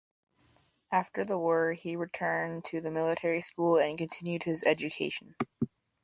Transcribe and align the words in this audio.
After 0.91 1.23
the 1.23 1.37
war 1.37 1.73
he 1.73 1.95
returned 1.95 2.63
to 2.63 2.81
the 2.81 2.89
Military 2.89 3.39
School 3.39 3.77
and 3.77 3.99
continued 3.99 4.41
his 4.41 4.63
education. 4.63 5.35